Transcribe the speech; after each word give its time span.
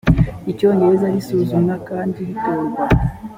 icyongereza 0.51 1.07
risuzumwa 1.15 1.75
kandi 1.89 2.17
ritorwa 2.27 2.83